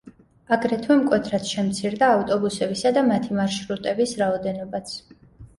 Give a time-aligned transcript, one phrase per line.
[0.55, 4.97] აგრეთვე მკვეთრად შემცირდა ავტობუსებისა და მათი მარშრუტების რაოდენობაც.